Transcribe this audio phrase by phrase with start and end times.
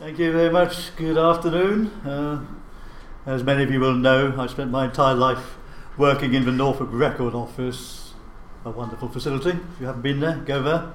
[0.00, 0.96] Thank you very much.
[0.96, 1.88] Good afternoon.
[2.06, 2.42] Uh,
[3.26, 5.58] as many of you will know, I spent my entire life
[5.98, 8.14] working in the Norfolk Record Office,
[8.64, 9.50] a wonderful facility.
[9.50, 10.94] If you haven't been there, go there.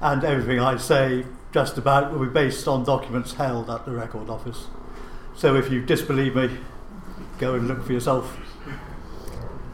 [0.00, 4.30] And everything I say just about will be based on documents held at the Record
[4.30, 4.68] Office.
[5.34, 6.56] So if you disbelieve me,
[7.40, 8.38] go and look for yourself.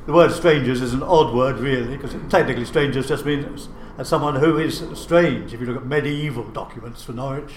[0.07, 3.68] The word strangers is an odd word, really, because technically strangers just means
[4.02, 5.52] someone who is strange.
[5.52, 7.52] If you look at medieval documents for Norwich,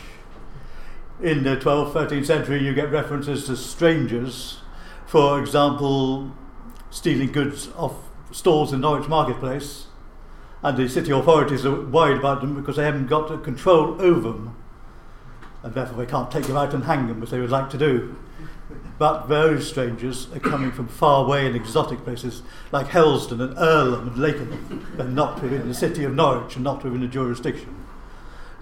[1.22, 4.60] in the 12th, 13th century, you get references to strangers,
[5.06, 6.32] for example,
[6.90, 7.94] stealing goods off
[8.32, 9.88] stalls in Norwich Marketplace,
[10.62, 14.56] and the city authorities are worried about them because they haven't got control over them,
[15.64, 17.78] and therefore they can't take them out and hang them as they would like to
[17.78, 18.16] do.
[18.98, 22.42] But those strangers are coming from far away and exotic places
[22.72, 26.84] like Hellesdon and Earlham and Lakenham, and not within the city of Norwich and not
[26.84, 27.86] within the jurisdiction.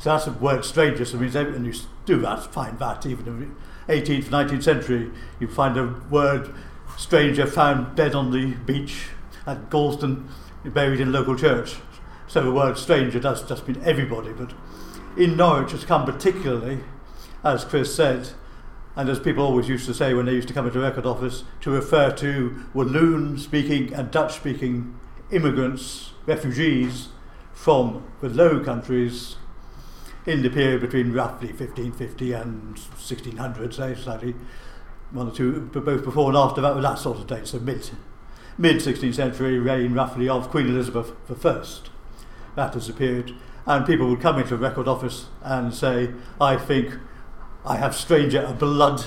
[0.04, 1.16] So that's the word strangest.
[1.16, 1.74] I mean, and you
[2.06, 3.56] do that, find that even in
[3.88, 5.10] the 18th, 19th century.
[5.40, 6.54] You find a word
[6.98, 9.06] stranger found dead on the beach
[9.48, 10.28] at Galston,
[10.66, 11.78] buried in local church.
[12.28, 14.52] So the word stranger does just mean everybody, but
[15.18, 16.80] in Norwich it's come particularly,
[17.42, 18.32] as Chris said,
[18.98, 21.46] and as people always used to say when they used to come into record office,
[21.62, 25.00] to refer to Walloon speaking and Dutch speaking
[25.32, 27.08] immigrants, refugees
[27.54, 29.38] from the Low Countries
[30.26, 34.36] in the period between roughly 1550 and 1600, say, slightly
[35.12, 37.90] one or two, but both before and after that, that sort of date, so mid,
[38.58, 41.64] mid 16th century reign roughly of Queen Elizabeth I.
[42.56, 43.36] That is the period.
[43.66, 46.98] And people would come into a record office and say, I think
[47.66, 49.06] I have stranger blood.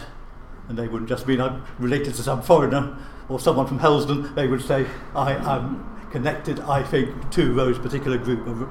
[0.68, 2.96] And they wouldn't just mean I'm related to some foreigner
[3.28, 4.34] or someone from Helston.
[4.34, 8.68] They would say, I am connected, I think, to those particular group of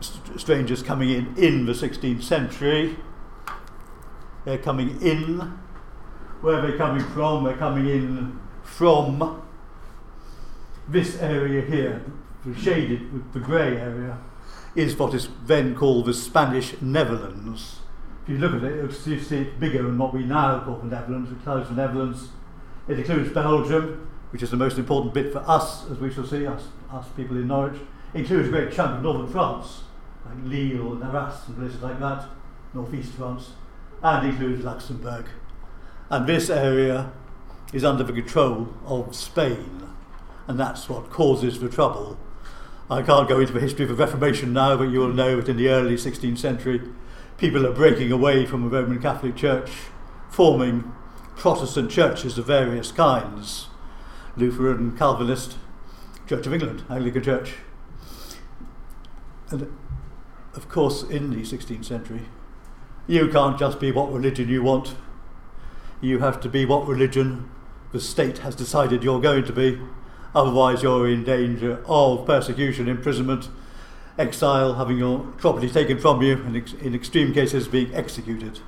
[0.00, 2.96] strangers coming in in the 16th century.
[4.44, 5.38] They're coming in.
[6.40, 7.44] Where are they coming from?
[7.44, 9.42] They're coming in from
[10.88, 12.02] this area here,
[12.44, 14.18] the shaded, with the grey area,
[14.74, 17.80] is what is then called the Spanish Netherlands.
[18.22, 20.86] If you look at it, you see it bigger than what we now call the
[20.86, 21.30] Netherlands.
[21.30, 22.28] It includes the Netherlands.
[22.86, 26.46] It includes Belgium, which is the most important bit for us, as we shall see,
[26.46, 27.80] us, us people in Norwich.
[28.14, 29.82] It includes a great chunk of northern France,
[30.28, 32.24] like Lille and Arras and places like that,
[32.74, 33.50] northeast France,
[34.02, 35.26] and includes Luxembourg.
[36.10, 37.12] And this area
[37.72, 39.82] is under the control of Spain,
[40.46, 42.18] and that's what causes the trouble.
[42.90, 45.48] I can't go into the history of the Reformation now, but you will know that
[45.48, 46.80] in the early 16th century,
[47.36, 49.70] people are breaking away from the Roman Catholic Church,
[50.30, 50.92] forming
[51.36, 53.68] Protestant churches of various kinds
[54.36, 55.56] Lutheran, Calvinist,
[56.26, 57.54] Church of England, Anglican Church.
[59.50, 59.70] And
[60.54, 62.22] of course, in the 16th century,
[63.06, 64.94] you can't just be what religion you want.
[66.00, 67.50] You have to be what religion
[67.92, 69.80] the state has decided you're going to be.
[70.34, 73.48] Otherwise, you're in danger of persecution, imprisonment,
[74.18, 78.60] exile, having your property taken from you, and in extreme cases, being executed.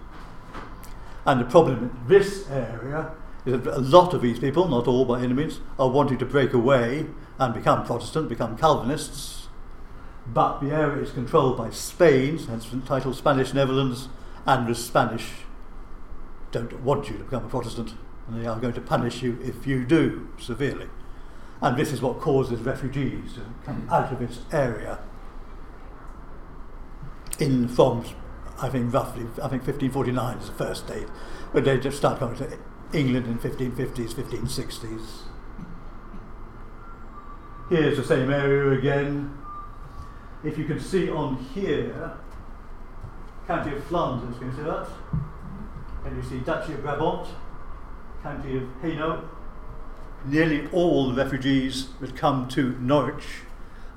[1.27, 3.13] And the problem in this area
[3.45, 6.27] is that a lot of these people, not all by any means, are wanting to
[6.27, 7.07] break away
[7.39, 9.40] and become Protestant, become Calvinists
[10.33, 14.09] but the area is controlled by Spain, hence entitled Spanish Netherlands,
[14.47, 15.31] and the Spanish
[16.53, 17.95] don't want you to become a Protestant,
[18.27, 20.89] and they are going to punish you if you do severely.
[21.61, 24.99] And this is what causes refugees to come out of this area
[27.39, 28.05] in from,
[28.61, 31.09] I think, roughly, I think 1549 is the first date,
[31.53, 32.59] when they just start coming to
[32.93, 35.23] England in 1550s, 1560s.
[37.69, 39.40] Here's the same area again,
[40.45, 42.13] if you can see on here,
[43.47, 44.89] County of Flanders, can you see that?
[46.05, 47.29] And you see Duchy of Brabant,
[48.23, 49.25] County of Hainaut.
[50.25, 53.25] Nearly all the refugees that come to Norwich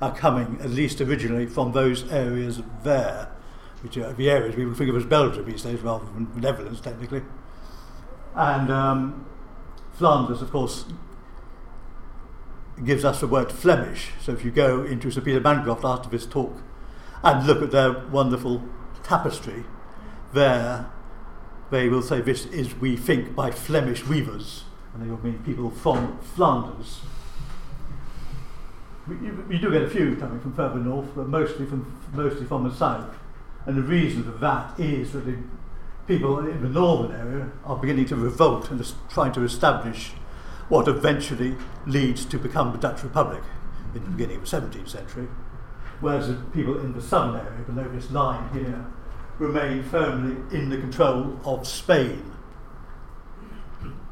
[0.00, 3.30] are coming, at least originally, from those areas there,
[3.82, 6.80] which are the areas we would think of as Belgium these days rather than Netherlands,
[6.80, 7.22] technically.
[8.34, 9.26] And um,
[9.92, 10.84] Flanders, of course,
[12.82, 14.10] gives us the word Flemish.
[14.20, 16.56] So if you go into St Peter Mancroft after this talk
[17.22, 18.62] and look at their wonderful
[19.02, 19.64] tapestry,
[20.32, 20.90] there
[21.70, 25.70] they will say this is, we think, by Flemish weavers, and they will mean people
[25.70, 27.00] from Flanders.
[29.08, 32.64] We, you, do get a few coming from further north, but mostly from mostly from
[32.64, 33.14] the south.
[33.66, 35.36] And the reason for that is that the
[36.06, 40.12] people in the northern area are beginning to revolt and trying to establish
[40.68, 41.56] what eventually
[41.86, 43.42] leads to become the Dutch Republic
[43.94, 45.28] in the beginning of the 17th century.
[46.00, 48.86] Whereas the people in the southern area, below this line here,
[49.38, 52.32] remain firmly in the control of Spain.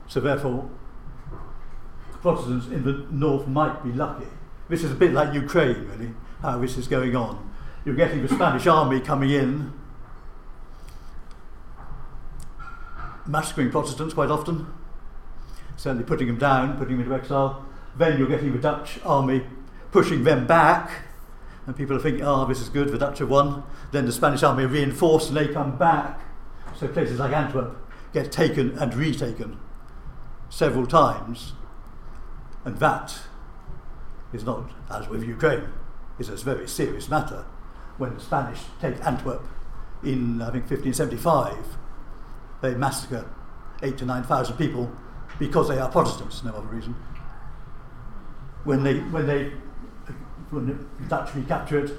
[0.08, 0.70] So therefore,
[2.20, 4.26] Protestants in the north might be lucky.
[4.68, 7.50] This is a bit like Ukraine, really, how this is going on.
[7.84, 9.72] You're getting the Spanish army coming in,
[13.26, 14.72] massacring Protestants quite often,
[15.82, 17.66] certainly putting them down, putting them into exile.
[17.96, 19.42] Then you're getting the Dutch army
[19.90, 20.90] pushing them back,
[21.66, 23.64] and people are thinking, oh, this is good, the Dutch have won.
[23.90, 26.20] Then the Spanish army are reinforced and they come back.
[26.76, 27.76] So places like Antwerp
[28.12, 29.58] get taken and retaken
[30.50, 31.52] several times.
[32.64, 33.18] And that
[34.32, 35.64] is not, as with Ukraine,
[36.20, 37.44] is a very serious matter.
[37.98, 39.44] When the Spanish take Antwerp
[40.04, 41.56] in, I think, 1575,
[42.60, 43.28] they massacre
[43.82, 44.92] eight to nine thousand people
[45.42, 46.94] because they are Protestants, no other reason.
[48.62, 49.50] When they, when they,
[50.50, 51.98] when Dutch recaptured,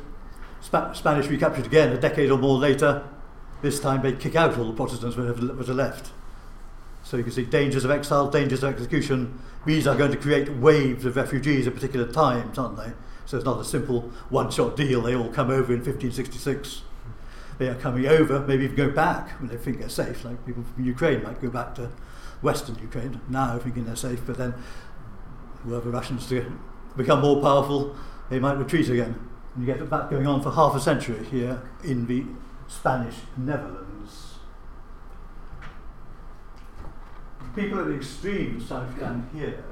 [0.63, 3.03] Sp- Spanish recaptured again a decade or more later,
[3.61, 6.13] this time they kick out all the Protestants that are left.
[7.03, 9.37] So you can see dangers of exile, dangers of execution.
[9.65, 12.93] These are going to create waves of refugees at particular times, aren't they?
[13.25, 15.01] So it's not a simple one-shot deal.
[15.01, 16.83] They all come over in 1566.
[17.57, 20.63] They are coming over, maybe even go back when they think they're safe, like people
[20.63, 21.91] from Ukraine might go back to
[22.43, 24.53] Western Ukraine now thinking they're safe, but then
[25.65, 26.59] were the Russians to
[26.95, 27.95] become more powerful,
[28.29, 29.15] they might retreat again.
[29.55, 32.25] And you get that going on for half a century here in the
[32.67, 34.35] Spanish Netherlands.
[37.55, 39.63] People at the extreme south down here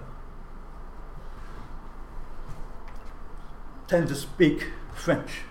[3.88, 5.41] tend to speak French,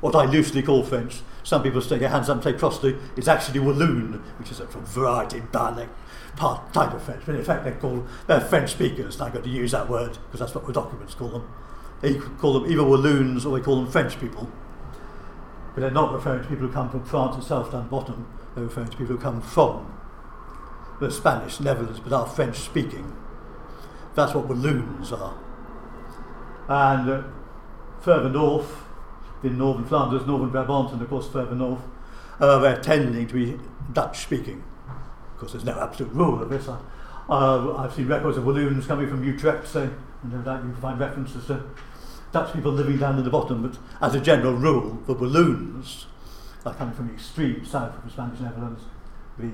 [0.00, 1.20] what I loosely call French.
[1.44, 2.96] Some people stick their hands up and say prosty.
[3.16, 5.90] It's actually Walloon, which is a variety of dialect
[6.38, 7.24] part type of French.
[7.26, 9.16] But in fact, they're called they're French speakers.
[9.16, 11.48] And I've got to use that word because that's what the documents call them.
[12.00, 14.50] They call them either Walloons or they call them French people.
[15.74, 18.26] But they're not referring to people who come from France itself down the bottom.
[18.54, 19.94] They're referring to people who come from
[21.00, 23.16] the Spanish Netherlands but are French speaking.
[24.14, 25.36] That's what Walloons are.
[26.68, 27.22] And uh,
[28.00, 28.82] further north,
[29.42, 31.82] in northern Flanders, northern Brabant, and of course further north,
[32.40, 33.58] uh, they're tending to be
[33.92, 34.64] Dutch speaking.
[35.38, 36.68] Course, there's no absolute rule of this.
[36.68, 39.88] Uh, I've seen records of Walloons coming from Utrecht, so
[40.24, 41.62] no doubt you can find references to
[42.32, 46.06] Dutch people living down in the bottom, but as a general rule, the Walloons
[46.66, 48.82] are coming from the extreme south of the Spanish Netherlands.
[49.38, 49.52] The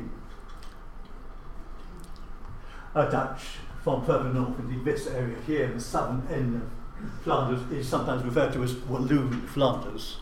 [2.95, 3.43] Dutch
[3.83, 8.53] from further north, indeed this area here, the southern end of Flanders, is sometimes referred
[8.55, 10.17] to as Walloon Flanders.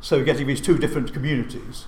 [0.00, 1.86] So getting these two different communities,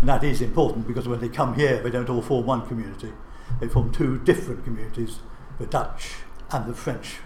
[0.00, 3.12] and that is important because when they come here, they don't all form one community.
[3.60, 5.20] They form two different communities,
[5.58, 6.16] the Dutch
[6.50, 7.16] and the French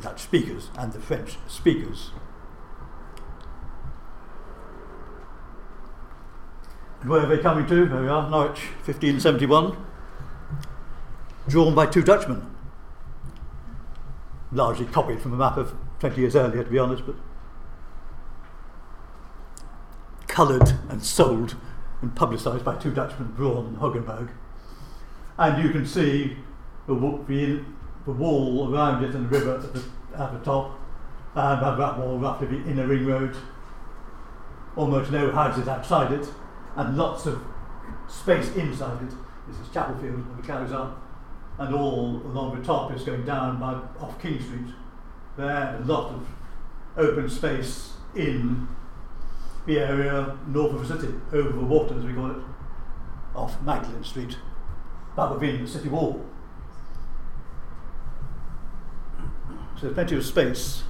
[0.00, 2.10] Dutch speakers and the French speakers.
[7.00, 7.86] And where are they coming to?
[7.86, 9.76] There we are, Norwich, 1571.
[11.48, 12.48] Drawn by two Dutchmen.
[14.52, 17.16] Largely copied from a map of 20 years earlier, to be honest, but
[20.28, 21.56] coloured and sold
[22.02, 24.30] and publicised by two Dutchmen, Braun and Hogenberg.
[25.38, 26.36] And you can see
[26.86, 27.64] the, the
[28.04, 29.82] the wall around it and the river at the,
[30.18, 30.78] at the top,
[31.34, 33.36] and that wall roughly the inner ring road,
[34.76, 36.28] almost no houses outside it,
[36.76, 37.40] and lots of
[38.08, 39.14] space inside it.
[39.46, 40.96] This is Chapelfield, where the cows are,
[41.58, 44.74] and all along the top is going down by off King Street.
[45.36, 46.26] There, a lot of
[46.96, 48.68] open space in
[49.66, 52.36] the area north of the city, over the water as we call it,
[53.34, 54.36] off Magdalen Street,
[55.16, 56.24] but within the city wall.
[59.76, 60.82] So there's plenty of space.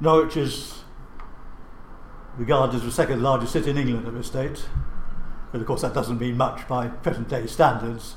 [0.00, 0.80] Norwich is
[2.36, 4.66] regarded as the second largest city in England at this date.
[5.52, 8.16] But of course, that doesn't mean much by present day standards.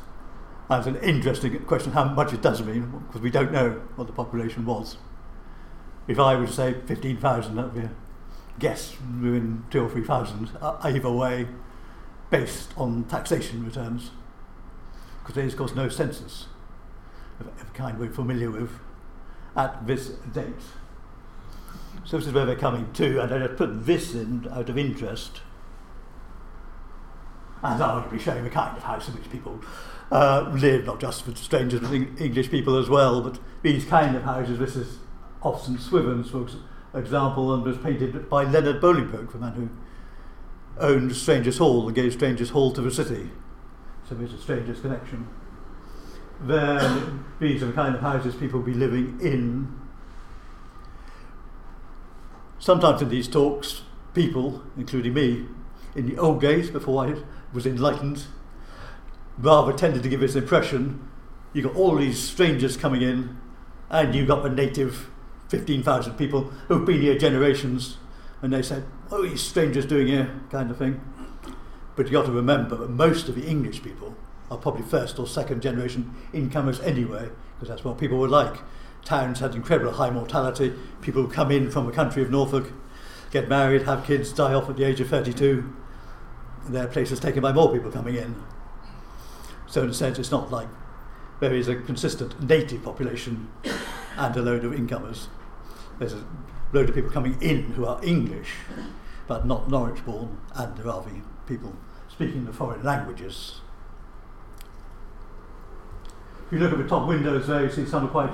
[0.69, 4.07] And it's an interesting question how much it does mean, because we don't know what
[4.07, 4.98] the population was.
[6.07, 7.91] If I were to say 15,000, that would be a
[8.60, 11.48] guess within two or three thousand, uh, either way,
[12.29, 14.12] based on taxation returns.
[15.22, 16.48] Because there is, of course, no census
[17.39, 18.72] of, of kind we're familiar with
[19.55, 20.53] at this date.
[22.05, 24.77] So this is where they're coming to, and I just put this in out of
[24.77, 25.41] interest,
[27.62, 29.62] and arguably showing the kind of house in which people
[30.12, 34.24] uh, live, not just for strangers but English people as well, but these kind of
[34.24, 34.60] houses.
[34.60, 34.98] This is
[35.43, 36.47] off St Swithin's, for
[36.97, 39.69] example, and was painted by Leonard Bolingbroke, the man who
[40.79, 43.29] owned Strangers Hall and gave Strangers Hall to the city.
[44.07, 45.27] So there's a Strangers connection
[46.41, 49.79] then these are the kind of houses people will be living in.
[52.59, 53.81] sometimes in these talks,
[54.13, 55.45] people, including me,
[55.95, 57.15] in the old days before I
[57.51, 58.25] was enlightened,
[59.38, 61.09] rather tended to give this impression
[61.51, 63.38] you got all these strangers coming in,
[63.89, 65.12] and you got the native
[65.50, 67.97] 15,000 people who've been here generations
[68.41, 71.00] and they said, what are these strangers doing here, kind of thing.
[71.95, 74.15] But you've got to remember that most of the English people
[74.51, 78.57] are probably first or second generation incomers anyway, because that's what people were like.
[79.05, 80.73] Towns had incredible high mortality.
[81.01, 82.71] People who come in from the country of Norfolk,
[83.31, 85.73] get married, have kids, die off at the age of 32.
[86.67, 88.35] Their place is taken by more people coming in.
[89.67, 90.67] So in a sense, it's not like
[91.39, 93.50] there is a consistent native population
[94.17, 95.27] and a load of incomers.
[96.00, 96.24] There's a
[96.72, 98.50] load of people coming in who are English,
[99.27, 101.03] but not Norwich born, and there are
[101.48, 101.75] people
[102.10, 103.62] speaking the foreign languages.
[106.48, 108.34] If you look at the top windows there, you see some are quite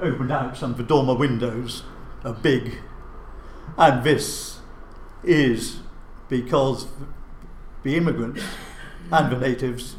[0.00, 1.82] opened out, some of the dormer windows
[2.24, 2.78] are big.
[3.76, 4.58] And this
[5.22, 5.80] is
[6.28, 6.86] because
[7.82, 8.42] the immigrants
[9.12, 9.96] and the natives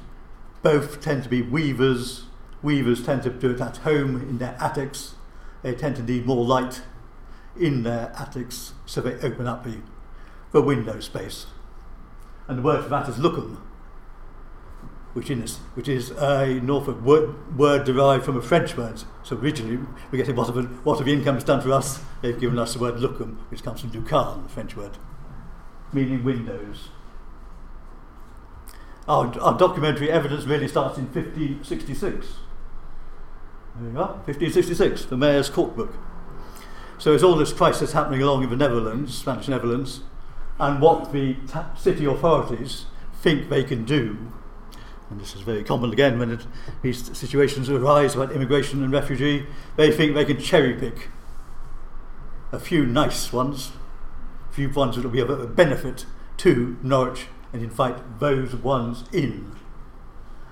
[0.61, 2.25] both tend to be weavers.
[2.61, 5.15] Weavers tend to do it at home in their attics.
[5.63, 6.81] They tend to need more light
[7.59, 9.77] in their attics, so they open up the,
[10.51, 11.45] the window space.
[12.47, 13.57] And the word for that is lookum,
[15.13, 19.03] which, is, which is a Norfolk word, word derived from a French word.
[19.23, 19.79] So originally,
[20.11, 22.01] we're getting what of, what of the income's done for us.
[22.21, 24.97] They've given us the word lookum, which comes from lucarne, the French word,
[25.93, 26.89] meaning windows.
[29.07, 32.27] Our, our documentary evidence really starts in 1566.
[33.79, 35.93] There you are, 1566, the Mayor's Court Book.
[36.97, 40.01] So there's all this crisis happening along in the Netherlands, Spanish Netherlands,
[40.59, 44.17] and what the ta- city authorities think they can do.
[45.09, 46.45] And this is very common again when it,
[46.81, 49.47] these situations arise about immigration and refugee.
[49.77, 51.07] They think they can cherry pick
[52.51, 53.71] a few nice ones,
[54.49, 56.05] a few ones that will be of a benefit
[56.37, 59.55] to Norwich and invite those ones in.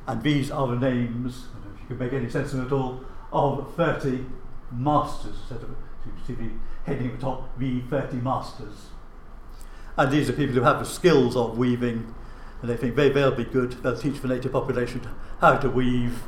[0.07, 2.61] And these are the names, I don't know if you can make any sense of
[2.61, 4.25] it at all, of 30
[4.71, 5.35] masters.
[5.49, 6.49] You see the
[6.85, 8.87] heading the top, the 30 masters.
[9.97, 12.13] And these are people who have the skills of weaving,
[12.61, 15.05] and they think they, they'll be good, they'll teach the native population
[15.41, 16.23] how to weave.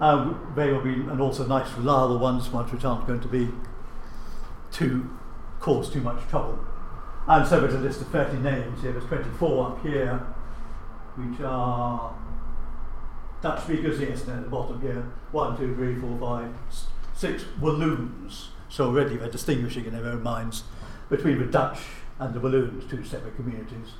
[0.00, 3.48] Um, they will be, and also nice, reliable ones, ones which aren't going to be
[4.72, 5.10] too,
[5.60, 6.58] cause too much trouble.
[7.28, 10.16] And so there's a list of 30 names here, there's 24 up here,
[11.16, 12.14] which are
[13.42, 16.50] Dutch speakers, yes, at the bottom here, one, two, three, four, five,
[17.14, 18.48] six Walloons.
[18.68, 20.64] So already they're distinguishing in their own minds
[21.08, 21.78] between the Dutch
[22.18, 23.94] and the Walloons, two separate communities.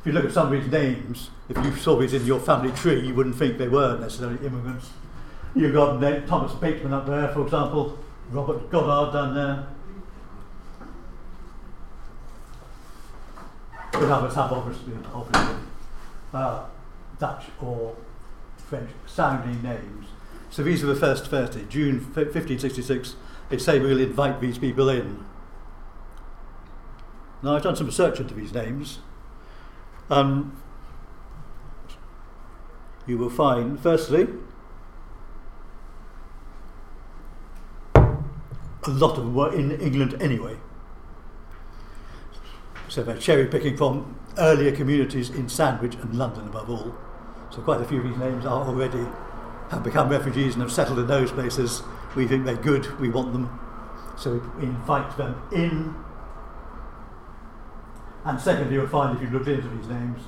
[0.00, 2.70] If you look at some of these names, if you saw these in your family
[2.72, 4.90] tree, you wouldn't think they were necessarily immigrants.
[5.54, 7.98] You've got Thomas Bateman up there, for example,
[8.30, 9.66] Robert Goddard down there.
[13.92, 15.56] But others have obviously, obviously
[16.32, 16.64] uh,
[17.18, 17.96] Dutch or
[18.56, 20.06] French sounding names.
[20.50, 21.66] So these are the first 30.
[21.68, 23.16] June 1566,
[23.48, 25.24] they say we'll invite these people in.
[27.42, 28.98] Now I've done some research into these names.
[30.10, 30.60] Um,
[33.06, 34.28] you will find, firstly,
[37.94, 40.56] a lot of them were in England anyway.
[42.88, 46.94] So they're cherry picking from earlier communities in Sandwich and London above all.
[47.58, 49.04] So quite a few of these names are already
[49.70, 51.82] have become refugees and have settled in those places.
[52.14, 53.58] We think they're good, we want them.
[54.16, 55.92] So we invite them in.
[58.24, 60.20] And secondly, you'll find if you looked into these names,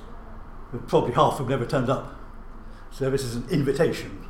[0.72, 2.18] that probably half of them never turned up.
[2.90, 4.26] So this is an invitation.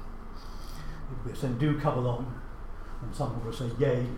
[1.25, 2.38] We're saying, do come along.
[3.00, 4.09] And some will say yay,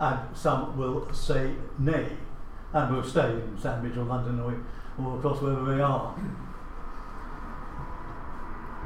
[0.00, 2.16] and some will say nay,
[2.72, 4.58] and will stay in Sandwich or London or,
[5.04, 6.16] or across wherever they are.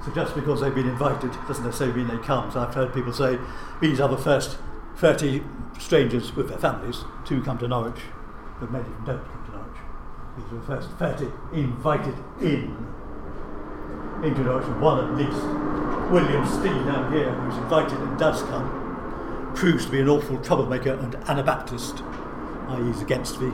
[0.05, 2.51] So just because they've been invited doesn't necessarily mean they come.
[2.51, 3.39] So I've heard people say
[3.81, 4.59] these are the first
[4.97, 5.43] 30
[5.79, 8.01] strangers with their families to come to Norwich,
[8.61, 9.79] but many of them don't come to Norwich.
[10.37, 12.87] These are the first 30 invited in
[14.23, 15.43] into Norwich, one at least.
[16.11, 20.93] William Steele down here, who's invited and does come, proves to be an awful troublemaker
[20.93, 22.03] and Anabaptist,
[22.69, 22.87] i.e.
[22.87, 23.53] he's against the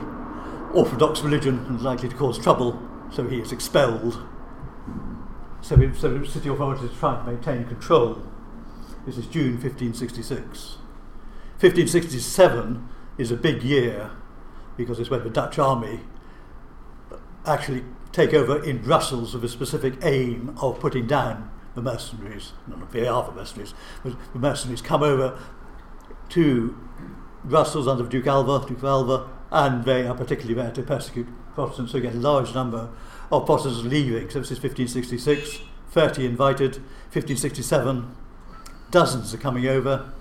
[0.73, 2.79] Orthodox religion and likely to cause trouble,
[3.11, 4.21] so he is expelled.
[5.63, 8.21] So, we, so the city authorities are trying to maintain control.
[9.05, 10.77] This is June 1566.
[11.57, 14.11] 1567 is a big year
[14.75, 16.01] because it's when the Dutch army
[17.45, 22.51] actually take over in Brussels with a specific aim of putting down the mercenaries.
[22.67, 25.39] Not they are the mercenaries, but the mercenaries come over
[26.29, 26.77] to
[27.45, 31.93] Brussels under Duke Alva, Duke Alva, and they are particularly there to persecute Protestants.
[31.93, 32.89] So you get a large number
[33.31, 34.29] of Potter's leaving.
[34.29, 35.59] So this is 1566,
[35.91, 36.75] 30 invited,
[37.11, 38.15] 1567,
[38.91, 40.11] dozens are coming over.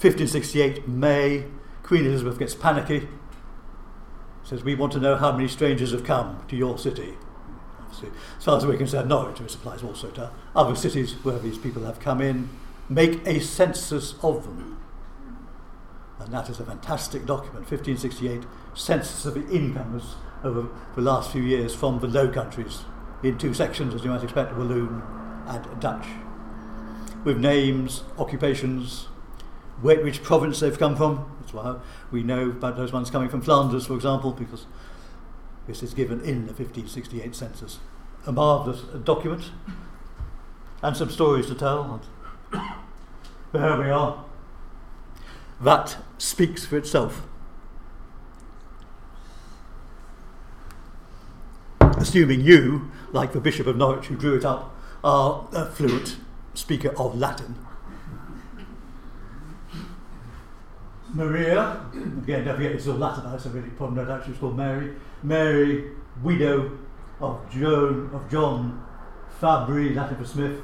[0.00, 1.44] 1568, May,
[1.82, 3.08] Queen Elizabeth gets panicky,
[4.44, 7.14] says, We want to know how many strangers have come to your city.
[7.80, 11.58] Obviously, as far as we're concerned, Norwich, this applies also to other cities where these
[11.58, 12.48] people have come in.
[12.88, 14.78] Make a census of them.
[16.18, 21.42] And that is a fantastic document, 1568, census of the incomers over the last few
[21.42, 22.84] years from the Low Countries
[23.22, 25.02] in two sections, as you might expect, Walloon
[25.46, 26.06] and Dutch,
[27.24, 29.08] with names, occupations,
[29.80, 31.30] where, which province they've come from.
[31.40, 31.76] That's why
[32.10, 34.66] we know about those ones coming from Flanders, for example, because
[35.66, 37.78] this is given in the 1568 census.
[38.26, 39.50] A marvellous document
[40.82, 42.00] and some stories to tell.
[43.52, 44.24] There we are.
[45.60, 47.26] That speaks for itself.
[52.00, 56.16] Assuming you, like the Bishop of Norwich who drew it up, are a fluent
[56.54, 57.54] speaker of Latin.
[61.12, 64.94] Maria, again, don't forget it's all Latinized, so really problem not actually it's called Mary.
[65.22, 65.90] Mary,
[66.22, 66.78] widow
[67.20, 68.82] of Joan of John
[69.38, 70.60] Fabry, Latin for Smith.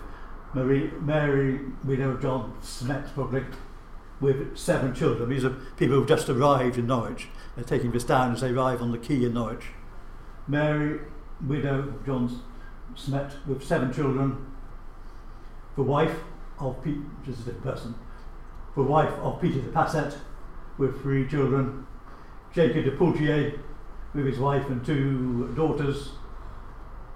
[0.55, 3.45] Marie, Mary, widow of John Smet, probably,
[4.23, 5.29] with seven children.
[5.29, 7.29] These are people who've just arrived in Norwich.
[7.57, 9.67] They're taking this down as they arrive on the quay in Norwich.
[10.49, 11.01] Mary,
[11.47, 12.43] widow of John
[12.95, 14.47] Smet, with seven children.
[15.77, 16.17] The wife
[16.59, 17.95] of Pete, which is a different person.
[18.75, 20.17] The wife of Peter de Passet,
[20.79, 21.87] with three children.
[22.53, 23.59] Jacob de Poultier,
[24.15, 26.11] with his wife and two daughters.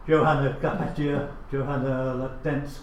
[0.06, 2.78] Johanna Carpentier, Johanna Latens,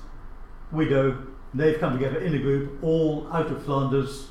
[0.72, 1.28] widow.
[1.54, 4.28] They've come together in a group, all out of Flanders,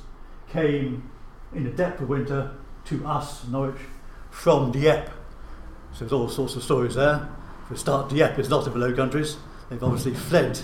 [0.49, 1.11] came
[1.55, 2.53] in the depth of winter
[2.87, 3.81] to us, Norwich,
[4.31, 5.11] from Dieppe.
[5.97, 7.27] So there's all sorts of stories there.
[7.69, 9.39] For start, Dieppe is not in the Low Countries.
[9.71, 10.61] They've obviously fled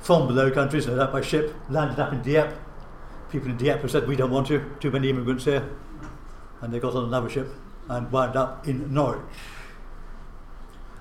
[0.00, 2.56] from the Low Countries, no doubt by ship, landed up in Dieppe,
[3.30, 5.70] people in Dieppe have said, we don't want you, too many immigrants here.
[6.60, 7.48] And they got on another ship
[7.88, 9.22] and wound up in Norwich.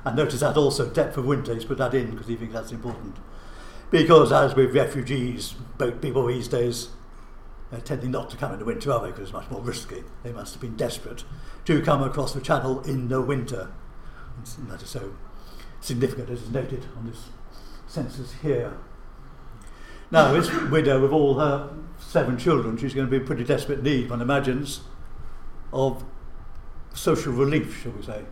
[0.06, 2.72] And notice that also, depth of winter, he's put that in because he thinks that's
[2.72, 3.18] important.
[3.90, 6.90] Because as with refugees, boat people these days,
[7.72, 9.08] they're tending not to come in the winter, are they?
[9.08, 10.04] Because it's much more risky.
[10.24, 11.24] They must have been desperate
[11.66, 13.72] to come across the channel in the winter.
[14.58, 15.14] And that is so
[15.80, 17.30] significant as is noted on this
[17.88, 18.78] census here.
[20.12, 23.82] Now, this widow, with all her seven children, she's going to be in pretty desperate
[23.82, 24.82] need, one imagines,
[25.72, 26.04] of
[26.94, 28.26] social relief, shall we say.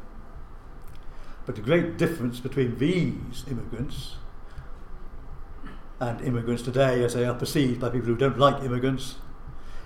[1.46, 4.16] But the great difference between these immigrants
[6.02, 9.16] and immigrants today, as they are perceived by people who don't like immigrants,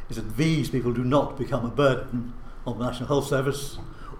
[0.09, 2.33] is that these people do not become a burden
[2.65, 3.77] on the National Health Service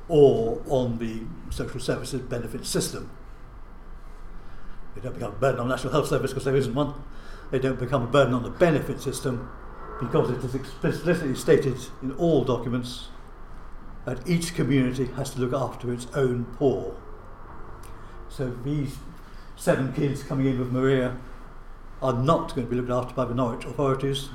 [0.08, 1.22] or on the
[1.54, 3.10] social services benefit system.
[4.96, 6.93] They don't become a burden on the National Health Service because there isn't one.
[7.52, 9.50] They don't become a burden on the benefit system
[10.00, 13.10] because it is explicitly stated in all documents
[14.06, 16.96] that each community has to look after its own poor.
[18.30, 18.98] So these
[19.56, 21.17] seven kids coming in with Maria
[22.02, 24.30] are not going to be looked after by the Norwich authorities.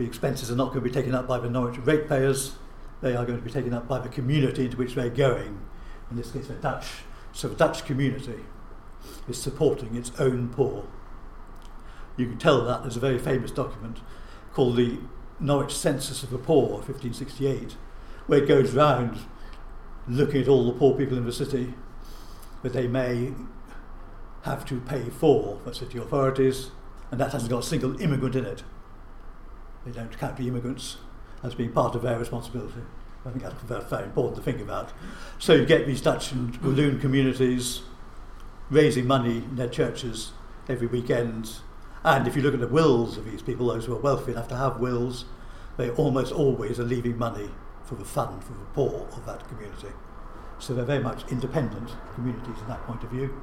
[0.00, 2.54] the expenses are not going to be taken up by the Norwich ratepayers,
[3.02, 5.60] they are going to be taken up by the community into which they're going.
[6.10, 6.86] In this case, the Dutch.
[7.32, 8.40] So the Dutch community
[9.28, 10.86] is supporting its own poor.
[12.16, 13.98] You can tell that there's a very famous document
[14.54, 14.98] called the
[15.38, 17.76] Norwich Census of the Poor, 1568,
[18.26, 19.18] where it goes round
[20.08, 21.74] looking at all the poor people in the city
[22.62, 23.34] that they may
[24.44, 26.70] have to pay for for city authorities,
[27.10, 28.64] and that hasn't got a single immigrant in it.
[29.84, 30.96] They don't count immigrants
[31.42, 32.82] as being part of their responsibility.
[33.24, 34.92] I think that's very important to think about.
[35.38, 37.82] So you get these Dutch and Walloon communities
[38.70, 40.32] raising money in their churches
[40.68, 41.60] every weekend
[42.02, 44.48] and if you look at the wills of these people, those who are wealthy enough
[44.48, 45.26] to have wills,
[45.76, 47.50] they almost always are leaving money
[47.84, 49.88] for the fund for the poor of that community.
[50.58, 53.34] So they're very much independent communities in that point of view.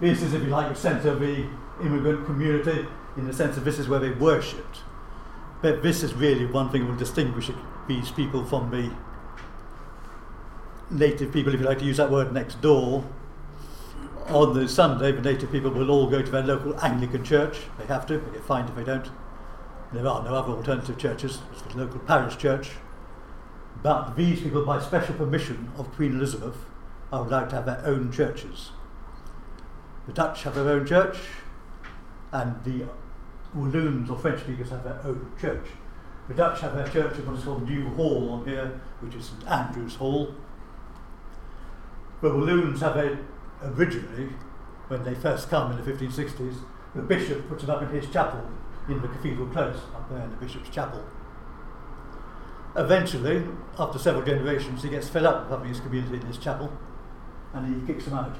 [0.00, 1.46] This is, if you like, the centre of the
[1.82, 4.78] immigrant community in the sense that this is where they worshipped.
[5.62, 7.50] But this is really one thing that will distinguish
[7.86, 8.94] these people from the
[10.90, 13.04] native people, if you like to use that word, next door,
[14.28, 17.58] on the Sunday, the native people will all go to their local Anglican church.
[17.78, 19.10] They have to, they get fined if they don't.
[19.92, 22.70] There are no other alternative churches, it's the local parish church.
[23.82, 26.56] But these people, by special permission of Queen Elizabeth,
[27.12, 28.70] are allowed to have their own churches.
[30.06, 31.16] The Dutch have their own church,
[32.32, 32.86] and the
[33.54, 35.66] Walloons or French speakers have their own church.
[36.28, 39.26] The Dutch have their church in what is called New Hall on here, which is
[39.26, 40.34] St Andrew's Hall.
[42.20, 43.18] The Walloons have a,
[43.62, 44.28] originally,
[44.88, 46.56] when they first come in the 1560s,
[46.94, 48.48] the bishop puts it up in his chapel
[48.88, 51.04] in the cathedral close, up there in the bishop's chapel.
[52.76, 53.44] Eventually,
[53.78, 56.72] after several generations, he gets fed up with having his community in his chapel
[57.52, 58.36] and he kicks them out.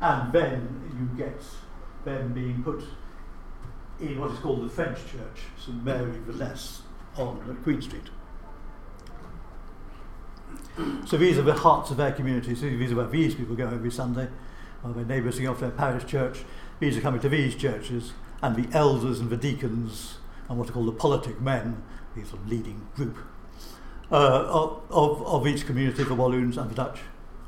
[0.00, 1.42] And then you get
[2.04, 2.82] them being put
[4.00, 6.82] in what is called the French Church, St Mary Valles,
[7.16, 8.02] on Queen Street.
[11.06, 12.54] So these are the hearts of their community.
[12.54, 14.28] So these are where these people go every Sunday,
[14.84, 16.44] or their neighbours are off their parish church.
[16.78, 20.72] These are coming to these churches, and the elders and the deacons, and what are
[20.72, 21.82] called the politic men,
[22.14, 23.16] these are leading group,
[24.12, 24.44] uh,
[24.90, 27.00] of, of each community, the Walloons and the Dutch.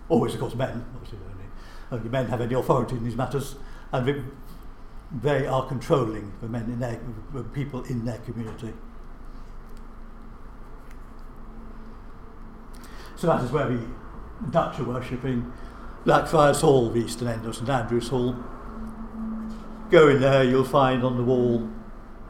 [0.08, 1.44] Always, of course, men, obviously, only,
[1.92, 3.56] only men have any authority in these matters.
[3.92, 4.24] And the,
[5.10, 7.00] they are controlling the men in their,
[7.32, 8.72] the people in their community.
[13.16, 13.80] So that is where the
[14.50, 15.52] Dutch are worshipping.
[16.04, 18.36] Blackfriars Hall, the eastern end of St Andrew's Hall.
[19.90, 21.68] Go in there, you'll find on the wall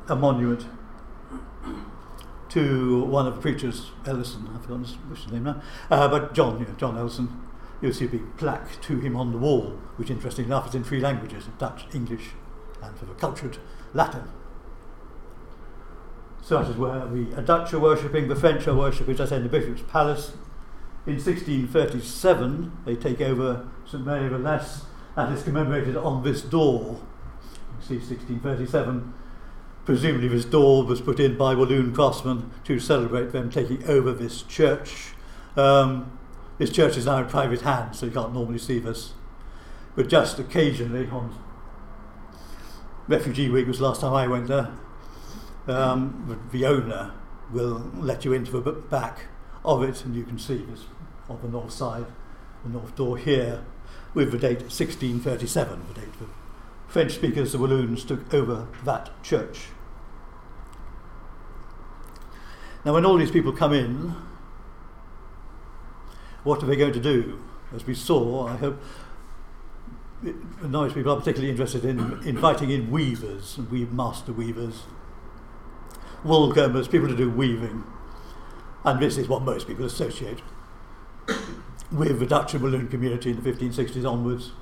[0.08, 0.66] a monument
[2.50, 5.60] to one of the preachers, Elison, I've forgotten his, name now,
[5.90, 7.28] uh, but John, you know, John Elison.
[7.80, 10.82] You'll see a big plaque to him on the wall, which, interestingly enough, is in
[10.82, 12.30] three languages Dutch, English,
[12.82, 13.58] and for the cultured,
[13.94, 14.24] Latin.
[16.42, 19.42] So that is where the Dutch are worshipping, the French are worshipping, as I said,
[19.42, 20.32] in the Bishop's Palace.
[21.06, 24.86] In 1637, they take over St Mary of the Less,
[25.16, 27.00] and is commemorated on this door.
[27.80, 29.14] You see, 1637.
[29.84, 34.42] Presumably, this door was put in by Walloon craftsmen to celebrate them taking over this
[34.42, 35.14] church.
[35.56, 36.18] Um,
[36.58, 39.14] this church is now in private hands, so you can't normally see this.
[39.96, 41.36] But just occasionally, on
[43.08, 44.70] Refugee Week was the last time I went there,
[45.66, 47.12] um, the owner
[47.50, 49.26] will let you into the back
[49.64, 50.84] of it, and you can see this
[51.28, 52.06] on the north side,
[52.64, 53.64] the north door here,
[54.12, 56.26] with the date 1637, the date the
[56.86, 59.68] French speakers, the Walloons, took over that church.
[62.84, 64.14] Now, when all these people come in,
[66.44, 67.42] what are they going to do?
[67.74, 68.80] As we saw, I hope
[70.22, 74.82] in Norwich people are particularly interested in inviting in weavers and weave master weavers,
[76.24, 77.84] wool combers, people to do weaving.
[78.84, 80.40] And this is what most people associate
[81.92, 84.52] with the Dutch and Walloon community in the 1560s onwards.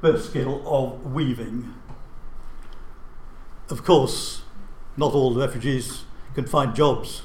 [0.00, 1.74] The skill of weaving.
[3.70, 4.42] Of course,
[4.96, 7.22] not all the refugees can find jobs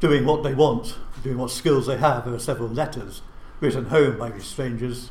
[0.00, 2.24] doing what they want, doing what skills they have.
[2.24, 3.22] There are several letters
[3.60, 5.10] written home at home strangers,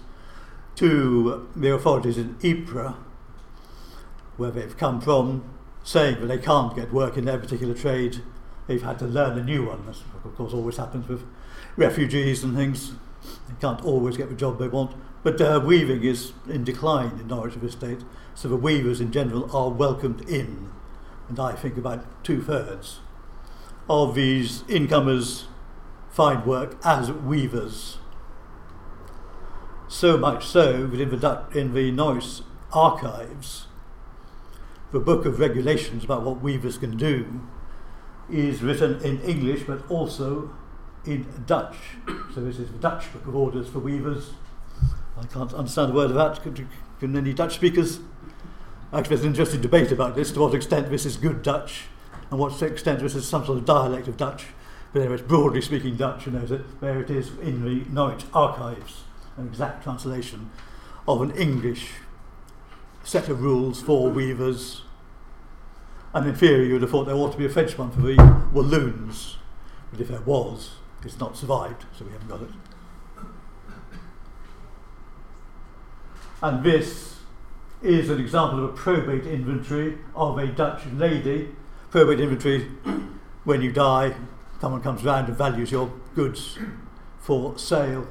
[0.75, 2.93] to the authorities in Ypres,
[4.38, 5.43] where they've come from,
[5.83, 8.21] saying that they can't get work in their particular trade.
[8.67, 9.86] They've had to learn a new one.
[9.86, 11.23] That's, of course, always happens with
[11.75, 12.91] refugees and things.
[13.47, 14.95] They can't always get the job they want.
[15.23, 18.03] But uh, weaving is in decline in Norwich of Estate,
[18.36, 20.71] so the weavers in general are welcomed in.
[21.27, 22.99] And I think about two thirds
[23.89, 25.45] of these incomers
[26.10, 27.97] find work as weavers.
[29.88, 32.41] So much so that in the, in the Norwich
[32.73, 33.67] archives,
[34.91, 37.41] the book of regulations about what weavers can do
[38.30, 40.54] is written in English but also
[41.06, 41.76] in Dutch.
[42.34, 44.32] So this is the Dutch book of orders for weavers.
[45.17, 46.43] I can't understand a word of that.
[46.43, 46.69] Can,
[47.00, 48.00] can any Dutch speakers?
[48.93, 51.86] Actually, there's an interesting debate about this to what extent this is good Dutch
[52.30, 54.45] and what extent this is some sort of dialect of Dutch.
[54.93, 59.04] But anyway, it's broadly speaking Dutch, that there it is in the Norwich archives,
[59.38, 60.52] an exact translation
[61.08, 61.91] of an English
[63.04, 64.82] set of rules for weavers.
[66.13, 68.02] And in theory, you would have thought there ought to be a French one for
[68.02, 68.15] the
[68.52, 69.38] Walloons.
[69.91, 70.71] But if there was,
[71.04, 72.50] it's not survived, so we haven't got it.
[76.41, 77.19] And this
[77.82, 81.50] is an example of a probate inventory of a Dutch lady.
[81.91, 82.69] Probate inventory,
[83.43, 84.15] when you die,
[84.60, 86.58] someone comes round and values your goods
[87.19, 88.08] for sale.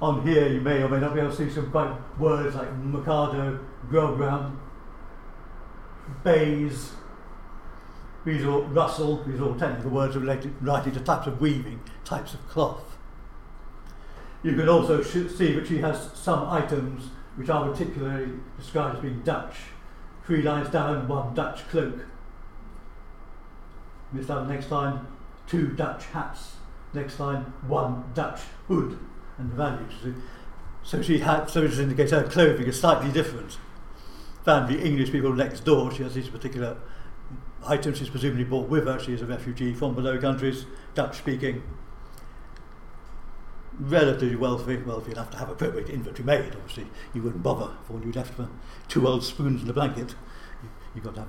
[0.00, 2.68] On here, you may or may not be able to see some quite words like
[2.82, 3.58] mockado,
[3.90, 4.56] Grogram,
[6.22, 6.92] Bays,
[8.24, 12.32] these are Russell, these are all technical words related writing to types of weaving, types
[12.34, 12.96] of cloth.
[14.44, 19.22] You can also see that she has some items which are particularly described as being
[19.22, 19.56] Dutch.
[20.24, 22.06] Three lines down, one Dutch cloak.
[24.12, 25.06] This time, next line,
[25.48, 26.56] two Dutch hats.
[26.94, 28.98] Next line, one Dutch hood
[29.38, 29.92] and values.
[30.82, 33.58] So she had, so it's indicates her clothing is slightly different
[34.44, 35.92] than the English people next door.
[35.92, 36.76] She has these particular
[37.66, 38.98] items she's presumably brought with her.
[38.98, 41.62] She is a refugee from the Low Countries, Dutch speaking,
[43.78, 46.86] relatively wealthy, wealthy enough to have a appropriate inventory made, obviously.
[47.14, 48.48] You wouldn't bother for all have for
[48.88, 50.14] two old spoons and a blanket.
[50.62, 51.28] You, you've got to have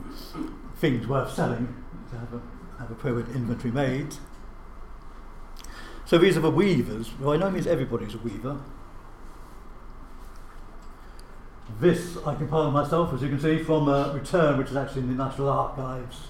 [0.77, 2.41] things worth selling to have, a,
[2.79, 4.15] have appropriate inventory made.
[6.09, 7.07] So these are the weavers.
[7.09, 8.59] By no means everybody's a weaver.
[11.79, 15.15] This I compiled myself, as you can see, from a return which is actually in
[15.15, 16.29] the National Archives.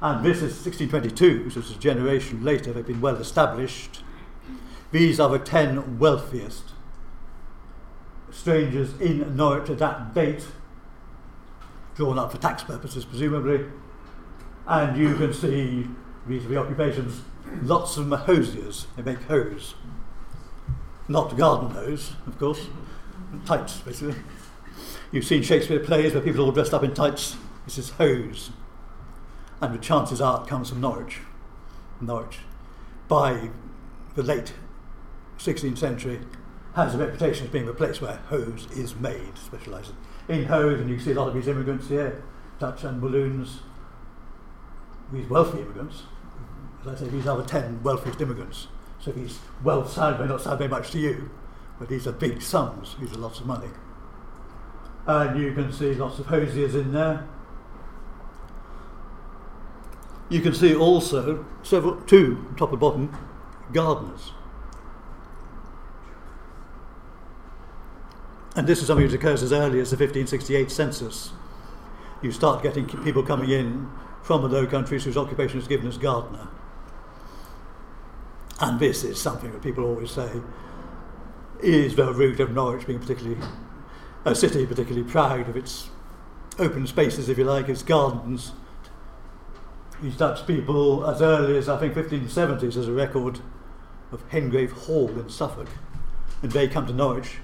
[0.00, 4.02] And this is 1622, so it's a generation later, they've been well established.
[4.92, 6.72] These are the ten wealthiest
[8.30, 10.46] strangers in Norwich at that date,
[11.94, 13.66] drawn up for tax purposes, presumably.
[14.66, 15.86] And you can see
[16.26, 17.20] these are the occupations.
[17.62, 19.74] Lots of them hosiers, they make hose.
[21.08, 22.68] Not garden hose, of course
[23.44, 24.16] tights, basically.
[25.12, 27.36] You've seen Shakespeare plays where people are all dressed up in tights.
[27.64, 28.50] This is hose.
[29.60, 31.20] And the chances are it comes from Norwich.
[32.00, 32.38] Norwich,
[33.08, 33.50] by
[34.14, 34.52] the late
[35.38, 36.20] 16th century,
[36.74, 39.96] has a reputation as being the place where hose is made, specialising
[40.28, 40.80] in hose.
[40.80, 42.22] And you see a lot of these immigrants here,
[42.58, 43.60] Dutch and Walloons,
[45.12, 46.02] these wealthy immigrants.
[46.82, 48.68] As I say, these are the 10 wealthiest immigrants.
[49.00, 51.30] So these wealth sound may not sound very much to you,
[51.78, 53.68] but these are big sums, these are lots of money.
[55.06, 57.26] And you can see lots of hosiers in there.
[60.28, 63.16] You can see also several, two, top and bottom,
[63.72, 64.32] gardeners.
[68.54, 71.30] And this is something which occurs as early as the 1568 census.
[72.20, 73.88] You start getting people coming in
[74.22, 76.48] from the Low Countries whose occupation is given as gardener.
[78.60, 80.30] And this is something that people always say
[81.62, 83.38] is the root of Norwich being particularly
[84.24, 85.90] a city particularly proud of its
[86.58, 88.52] open spaces, if you like, its gardens.
[90.02, 93.40] These Dutch people, as early as I think 1570s, there's a record
[94.12, 95.68] of Hengrave Hall in Suffolk,
[96.42, 97.38] and they come to Norwich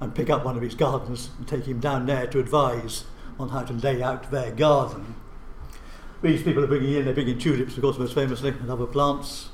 [0.00, 3.04] and pick up one of his gardens and take him down there to advise
[3.38, 5.14] on how to lay out their garden.
[6.22, 9.50] These people are bringing in, they're bringing tulips, of course, most famously, and other plants.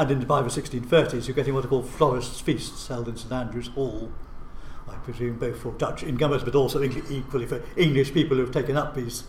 [0.00, 3.66] And in, the 1630s, you're getting what are called florists' feasts held in St Andrew's
[3.66, 4.10] Hall.
[4.88, 8.78] I presume both for Dutch incomers, but also equally for English people who have taken
[8.78, 9.24] up these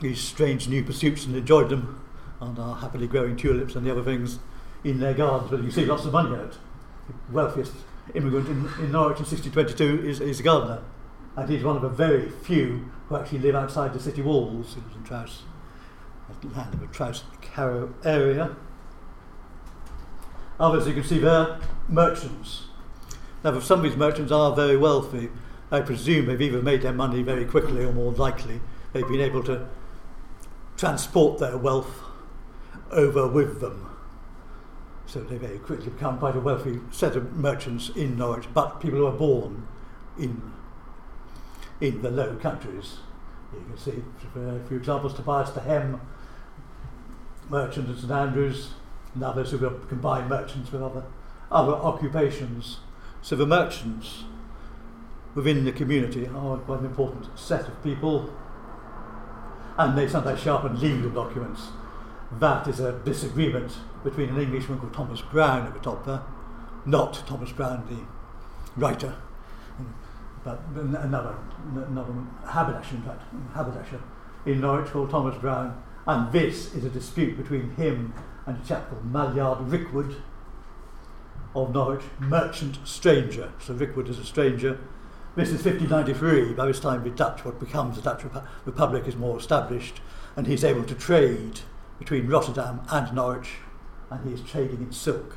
[0.00, 2.04] these strange new pursuits and enjoyed them,
[2.40, 4.40] and are happily growing tulips and the other things
[4.82, 5.52] in their gardens.
[5.52, 6.58] But you see lots of money out.
[7.06, 7.74] The wealthiest
[8.12, 10.82] immigrant in, in Norwich in 1622 is, is a gardener,
[11.36, 14.76] and he's one of the very few who actually live outside the city walls.
[15.04, 15.42] Trowse
[16.54, 18.56] Landward Trout Carrow area.
[20.60, 22.64] Others, you can see there, merchants.
[23.44, 25.30] Now, if some of these merchants are very wealthy,
[25.70, 28.60] I presume they've either made their money very quickly or more likely
[28.92, 29.68] they've been able to
[30.76, 32.00] transport their wealth
[32.90, 33.88] over with them.
[35.06, 38.98] So they very quickly become quite a wealthy set of merchants in Norwich, but people
[38.98, 39.66] who are born
[40.18, 40.52] in,
[41.80, 42.98] in the Low Countries.
[43.52, 46.00] You can see, for, few examples, Tobias the Hem
[47.48, 48.70] merchant at St Andrews,
[49.14, 51.04] and others who will combine merchants with other,
[51.50, 52.78] other occupations.
[53.22, 54.24] So the merchants
[55.34, 58.32] within the community are quite an important set of people,
[59.76, 61.68] and they sometimes sharpen legal documents.
[62.32, 63.72] That is a disagreement
[64.04, 66.22] between an Englishman called Thomas Brown at the top there,
[66.84, 69.14] not Thomas Browne, the writer,
[70.44, 71.36] but another,
[71.74, 72.12] another
[72.46, 73.22] haberdasher, in fact,
[73.54, 74.00] haberdasher
[74.46, 78.14] in Norwich called Thomas Brown, and this is a dispute between him
[78.46, 80.16] and a chap called Maillard Rickwood
[81.54, 83.52] of Norwich, merchant stranger.
[83.60, 84.80] So Rickwood is a stranger.
[85.36, 86.54] This is 1593.
[86.54, 90.00] By this time, the Dutch, what becomes the Dutch Repu- Republic, is more established,
[90.34, 91.60] and he's able to trade
[91.98, 93.56] between Rotterdam and Norwich,
[94.10, 95.36] and he is trading in silk.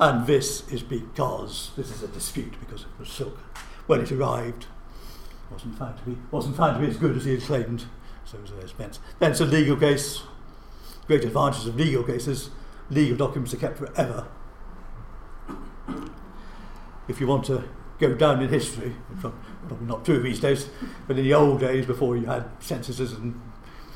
[0.00, 3.38] And this is because this is a dispute because it was silk.
[3.86, 4.66] When it arrived,
[5.52, 7.84] wasn't found to be wasn't found to be as good as he had claimed.
[8.30, 9.00] So an expense.
[9.18, 10.22] Then it's a legal case.
[11.06, 12.50] Great advantages of legal cases.
[12.90, 14.28] Legal documents are kept forever.
[17.08, 17.64] If you want to
[17.98, 20.68] go down in history, probably not true these days,
[21.06, 23.40] but in the old days before you had censuses and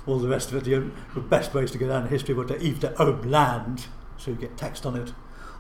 [0.07, 2.47] all the rest of it, the, the best ways to go down in history were
[2.47, 3.85] to either own land,
[4.17, 5.13] so you get taxed on it,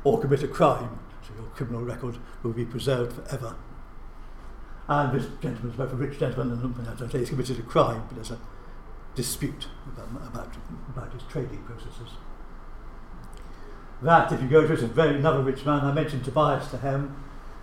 [0.03, 3.55] or commit a crime, so your criminal record will be preserved forever.
[4.89, 8.05] And this gentleman is both a rich gentleman and, I say, he's committed a crime,
[8.09, 8.39] but there's a
[9.15, 10.55] dispute about, about,
[10.89, 12.15] about his trading processes.
[14.03, 15.85] That, if you go to it, is very another rich man.
[15.85, 17.17] I mentioned Tobias de Hem.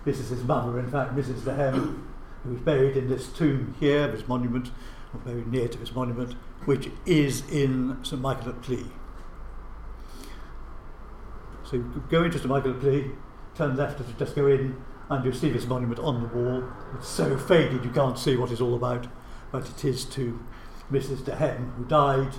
[0.04, 1.44] This is his mother, in fact, Mrs.
[1.44, 2.08] De Hem,
[2.42, 4.70] who is buried in this tomb here, this monument,
[5.12, 6.32] or very near to this monument,
[6.64, 8.86] which is in St Michael at Plea.
[11.64, 13.10] So you go into St Michael at Plea,
[13.54, 16.64] turn left as you just go in, and you'll see this monument on the wall.
[16.94, 19.08] It's so faded you can't see what it's all about,
[19.52, 20.40] but it is to
[20.90, 21.24] Mrs.
[21.24, 22.34] De Hem, who died,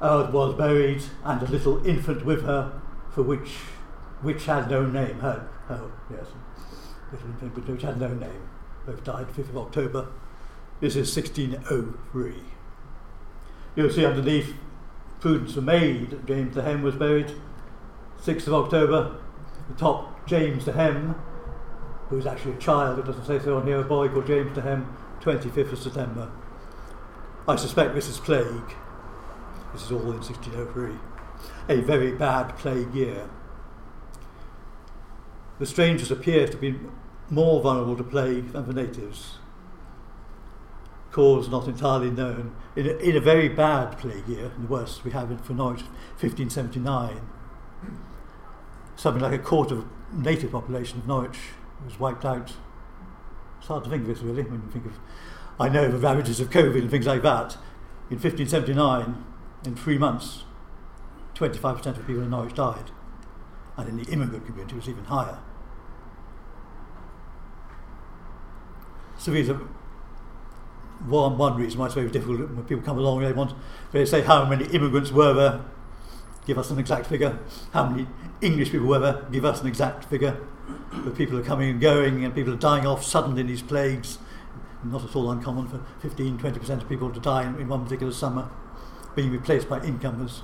[0.00, 3.50] uh, was buried, and a little infant with her, for which
[4.22, 5.18] which had no name.
[5.18, 6.26] Her, her yes,
[7.10, 8.48] little infant which had no name.
[8.86, 10.08] Both died 5th of October.
[10.80, 12.34] This is 1603.
[13.76, 14.54] You'll see underneath
[15.20, 17.32] Prudence the maid, James Hem was buried
[18.20, 19.16] 6th of October.
[19.68, 21.14] The top, James Hem,
[22.08, 24.58] who was actually a child, it doesn't say so on here, a boy called James
[24.58, 26.30] Hem, 25th of September.
[27.46, 28.74] I suspect this is plague.
[29.72, 30.94] This is all in 1603.
[31.68, 33.28] A very bad plague year.
[35.58, 36.78] The strangers appear to be
[37.30, 39.38] more vulnerable to plague than the natives.
[41.10, 42.54] Cause not entirely known.
[42.76, 45.82] In a, in a very bad plague year, the worst we have in for Norwich,
[46.20, 47.20] 1579,
[48.94, 51.38] something like a quarter of native population of Norwich
[51.84, 52.52] was wiped out.
[53.58, 54.98] It's hard to think of this really when you think of
[55.58, 57.56] I know the ravages of COVID and things like that.
[58.10, 59.24] In 1579,
[59.64, 60.44] in three months,
[61.34, 62.90] 25% of people in Norwich died.
[63.76, 65.38] And in the immigrant community, it was even higher.
[69.18, 69.60] So these are
[71.06, 73.54] one, one reason why it's very difficult when people come along, they want,
[73.92, 75.60] they say how many immigrants were there,
[76.46, 77.38] give us an exact figure.
[77.72, 78.06] How many
[78.40, 80.40] English people were there, give us an exact figure.
[80.92, 84.18] But people are coming and going and people are dying off suddenly in these plagues
[84.84, 88.12] not at all uncommon for 15 20% of people to die in, in one particular
[88.12, 88.48] summer,
[89.14, 90.42] being replaced by incomers.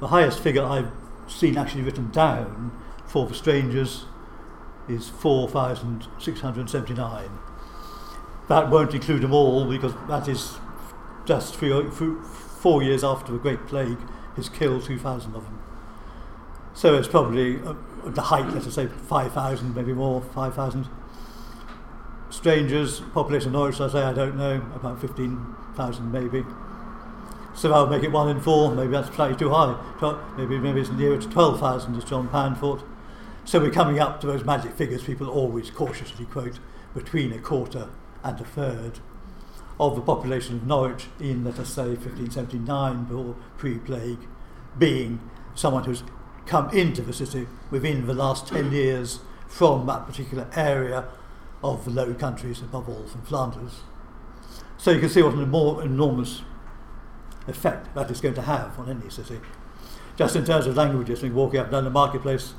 [0.00, 0.90] The highest figure I've
[1.28, 2.72] seen actually written down
[3.06, 4.06] for the strangers
[4.88, 7.30] is 4,679.
[8.48, 10.58] That won't include them all because that is
[11.24, 13.98] just three, four years after the Great Plague
[14.36, 15.58] has killed 2,000 of them.
[16.74, 17.74] So it's probably uh,
[18.06, 20.88] at the height, let us say 5,000, maybe more, 5,000
[22.32, 26.44] strangers, population of Norwich, I say, I don't know, about 15,000 maybe.
[27.54, 29.76] So I'll make it one in four, maybe that's slightly too high.
[30.38, 32.82] Maybe, maybe it's nearer to 12,000, as John Pan thought.
[33.44, 36.58] So we're coming up to those magic figures people always cautiously quote,
[36.94, 37.88] between a quarter
[38.24, 39.00] and a third
[39.78, 44.26] of the population of Norwich in, let us say, 1579 or pre-plague,
[44.78, 45.20] being
[45.54, 46.02] someone who's
[46.46, 51.08] come into the city within the last 10 years from that particular area
[51.62, 53.80] of the Low Countries, above all from Flanders.
[54.78, 56.42] So you can see what an more enormous
[57.46, 59.40] effect that is going to have on any city.
[60.16, 62.54] Just in terms of languages, when walking up down the marketplace,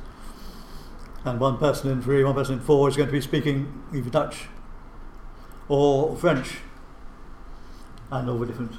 [1.26, 4.10] and one person in three, one person in four is going to be speaking either
[4.10, 4.48] Dutch
[5.70, 6.58] or French,
[8.12, 8.74] and all the different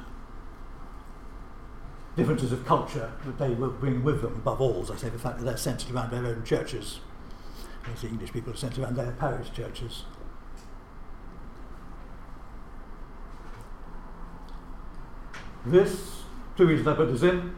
[2.17, 5.19] differences of culture that they will bring with them, above all, as I say, the
[5.19, 7.01] fact that they're centred around their own churches.
[7.93, 10.05] As the English people are centred around their parish churches.
[15.67, 16.23] This,
[16.57, 17.55] two reasons I put this in.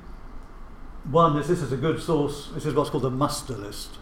[1.11, 3.99] One is this is a good source, this is what's called a muster list.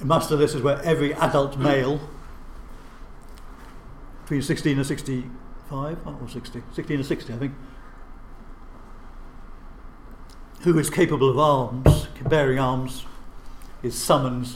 [0.00, 2.00] A muster list is where every adult male
[4.22, 7.52] between 16 and 65, or 60, 16 and 60, I think,
[10.62, 13.04] who is capable of arms, bearing arms,
[13.82, 14.50] is summoned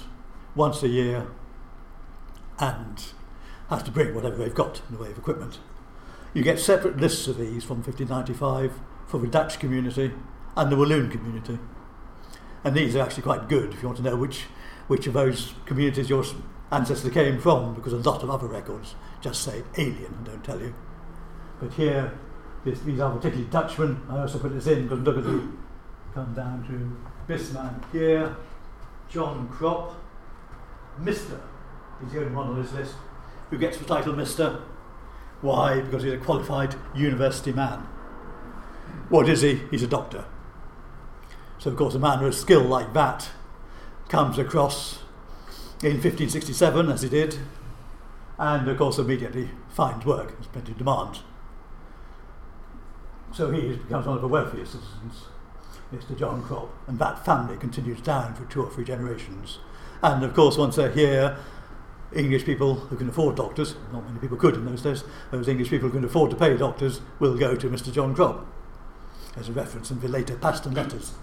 [0.54, 1.26] once a year
[2.60, 3.04] and
[3.68, 5.58] has to bring whatever they've got in the way of equipment.
[6.34, 8.72] You get separate lists of these from 1595
[9.06, 10.12] for the Dutch community
[10.56, 11.60] and the Walloon community.
[12.64, 14.46] And these are actually quite good if you want to know which,
[14.88, 16.24] which of those communities your
[16.72, 20.60] ancestor came from, because a lot of other records just say alien and don't tell
[20.60, 20.74] you.
[21.60, 22.12] But here,
[22.64, 24.02] this, these are particularly Dutchmen.
[24.10, 25.48] I also put this in because look at the
[26.14, 28.36] come down to this man here,
[29.08, 29.94] John Crop,
[31.00, 31.40] Mr.
[32.00, 32.94] He's the only one on this list
[33.50, 34.60] who gets the title Mr.
[35.40, 35.80] Why?
[35.80, 37.86] Because he's a qualified university man.
[39.08, 39.62] What is he?
[39.70, 40.24] He's a doctor.
[41.58, 43.30] So, of course, a man with a skill like that
[44.08, 44.98] comes across
[45.82, 47.38] in 1567, as he did,
[48.38, 50.32] and of course, immediately finds work.
[50.32, 51.20] There's plenty of demand.
[53.32, 55.24] So he becomes one of the wealthiest citizens,
[55.92, 56.16] Mr.
[56.16, 59.58] John Crop, and that family continues down for two or three generations.
[60.02, 61.36] And of course, once they're here,
[62.14, 65.70] English people who can afford doctors, not many people could in those days, those English
[65.70, 67.92] people who can afford to pay doctors will go to Mr.
[67.92, 68.46] John Crop.
[69.34, 71.14] There's a reference in the later Paston letters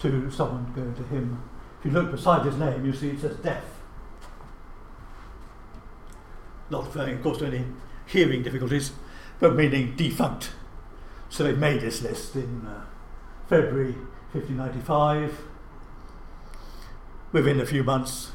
[0.00, 1.42] to someone going to him.
[1.78, 3.82] If you look beside his name, you see it says death.
[6.72, 7.64] not referring, of course, to any
[8.06, 8.92] hearing difficulties,
[9.38, 10.50] but meaning defunct.
[11.28, 12.84] So they made this list in uh,
[13.48, 13.92] February
[14.32, 15.42] 1595.
[17.30, 18.32] Within a few months,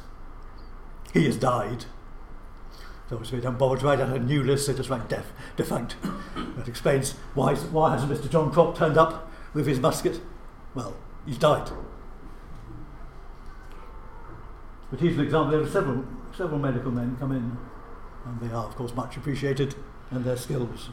[1.14, 1.86] he has died.
[3.10, 5.95] So obviously, don't bother to write out a new list, they just write deaf, defunct.
[6.36, 8.30] that explains why, why hasn't Mr.
[8.30, 10.20] John Crop turned up with his musket?
[10.76, 10.95] Well,
[11.26, 11.70] he's died.
[14.91, 15.51] But he's an example.
[15.51, 16.05] There are several,
[16.36, 17.58] several medical men come in,
[18.26, 19.76] and they are, of course, much appreciated,
[20.12, 20.89] and their skills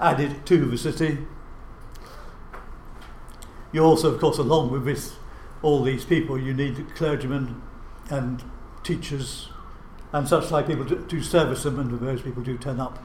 [0.00, 1.18] added to the city.
[3.72, 5.16] You also, of course, along with this,
[5.62, 7.60] all these people, you need clergymen
[8.10, 8.42] and
[8.82, 9.50] teachers
[10.12, 12.98] and such like people do, to service them, and those people do turn up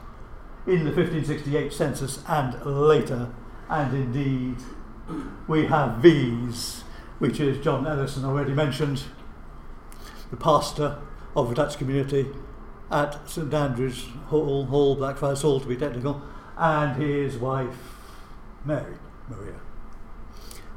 [0.66, 3.30] in the 1568 census and later.
[3.70, 4.58] And indeed,
[5.47, 6.84] we have these,
[7.20, 9.04] which is John Elison already mentioned,
[10.30, 10.99] the pastor
[11.36, 12.28] of the Dutch community
[12.91, 16.22] at St Andrew's Hall, Hall, Blackfriars Hall to be technical,
[16.58, 17.76] and his wife,
[18.66, 18.95] Mary,
[19.30, 19.60] Maria.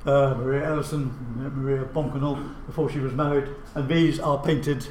[0.04, 1.10] Uh, Maria Elison,
[1.54, 4.86] Maria Bockenolle, before she was married, and these are painted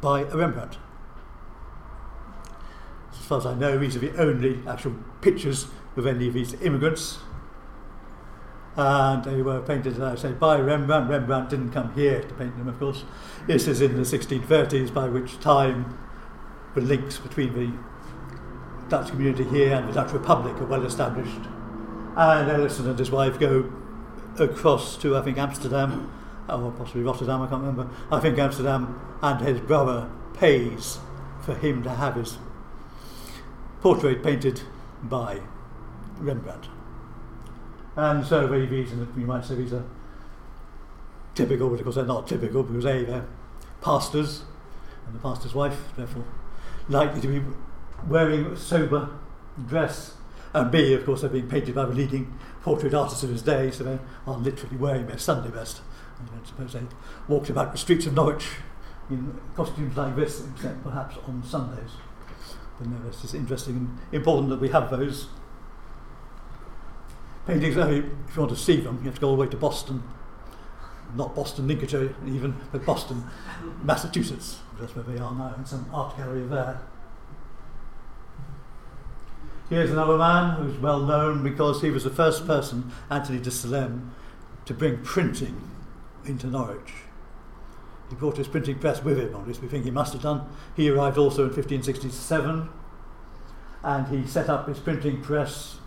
[0.00, 0.78] by a Rembrandt.
[3.12, 5.66] As far as I know, these are the only actual pictures
[5.96, 7.18] of any of these immigrants.
[8.76, 11.08] And they were painted, as I say, by Rembrandt.
[11.08, 13.04] Rembrandt didn't come here to paint them, of course.
[13.46, 15.98] This is in the 1630s, by which time
[16.74, 17.72] the links between the
[18.88, 21.48] Dutch community here and the Dutch Republic are well established.
[22.16, 23.72] And Ellison and his wife go
[24.38, 26.12] across to, I think, Amsterdam
[26.48, 27.88] Oh, or possibly Rotterdam, I can't remember.
[28.10, 30.98] I think Amsterdam, and his brother pays
[31.42, 32.38] for him to have his
[33.80, 34.62] portrait painted
[35.02, 35.40] by
[36.18, 36.68] Rembrandt.
[37.96, 39.84] And so these, you might say these are
[41.34, 43.26] typical, but of course they're not typical because A, they're
[43.80, 44.42] pastors
[45.06, 46.24] and the pastor's wife, therefore
[46.88, 47.42] likely to be
[48.06, 49.08] wearing sober
[49.66, 50.14] dress.
[50.52, 53.70] And B, of course, they're being painted by the leading portrait artists of his day,
[53.70, 55.80] so they are literally wearing their Sunday best.
[56.20, 56.82] I suppose they
[57.28, 58.46] walked about the streets of Norwich
[59.10, 61.90] in costumes like this, except perhaps on Sundays.
[62.78, 65.28] But no, it's just interesting and important that we have those
[67.46, 67.76] paintings.
[67.76, 70.02] if you want to see them, you have to go all the way to Boston.
[71.14, 73.24] Not Boston, Lincolnshire, even, but Boston,
[73.82, 74.58] Massachusetts.
[74.78, 76.80] That's where they are now, in some art gallery there.
[79.70, 84.10] Here's another man who's well known because he was the first person, Anthony de Solempne,
[84.64, 85.60] to bring printing
[86.28, 86.92] into Norwich.
[88.08, 90.22] He brought his printing press with him, or at least we think he must have
[90.22, 90.46] done.
[90.76, 92.68] He arrived also in 1567
[93.82, 95.78] and he set up his printing press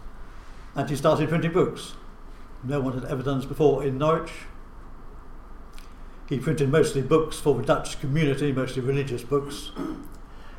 [0.75, 1.93] and he started printing books.
[2.63, 4.31] No one had ever done this before in Norwich.
[6.27, 9.71] He printed mostly books for the Dutch community, mostly religious books.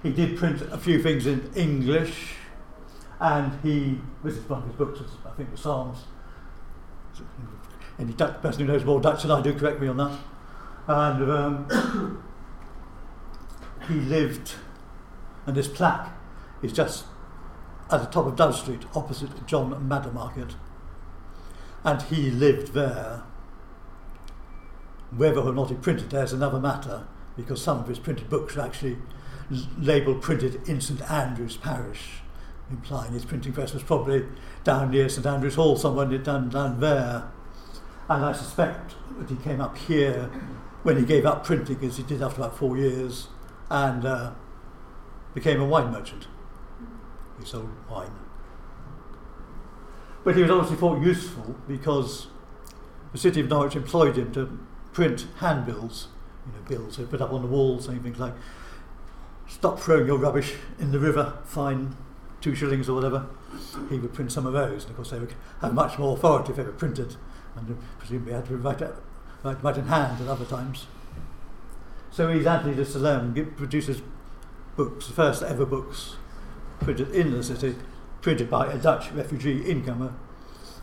[0.02, 2.34] He did print a few things in English,
[3.20, 5.98] and he, this is one of his books, I think the Psalms,
[8.00, 10.18] any Dutch person who knows more Dutch than I do, correct me on that.
[10.86, 12.22] And um,
[13.88, 14.54] he lived,
[15.46, 16.10] and this plaque
[16.62, 17.04] is just
[17.90, 20.54] at the top of Dove Street, opposite John Madder Market.
[21.84, 23.22] And he lived there.
[25.16, 28.56] Whether or not he printed there is another matter, because some of his printed books
[28.56, 28.96] are actually
[29.78, 32.20] labelled printed in St Andrew's parish,
[32.70, 34.24] implying his printing press was probably
[34.62, 37.30] down near St Andrew's Hall, somewhere down, down there.
[38.10, 40.28] And I suspect that he came up here
[40.82, 43.28] when he gave up printing, as he did after about four years,
[43.70, 44.32] and uh,
[45.32, 46.26] became a wine merchant.
[47.38, 48.10] He sold wine.
[50.24, 52.26] But he was obviously thought useful because
[53.12, 54.58] the city of Norwich employed him to
[54.92, 56.08] print handbills,
[56.44, 58.34] you know, bills they put up on the walls saying things like,
[59.46, 61.96] stop throwing your rubbish in the river, fine
[62.40, 63.26] two shillings or whatever.
[63.88, 66.50] He would print some of those, and of course they would have much more authority
[66.50, 67.14] if they were printed
[67.60, 68.82] and presumably had to write,
[69.42, 70.86] write in hand at other times.
[72.10, 74.02] So he's Anthony de Solempne produces
[74.76, 76.16] books, the first ever books
[76.80, 77.76] printed in the city,
[78.20, 80.12] printed by a Dutch refugee incomer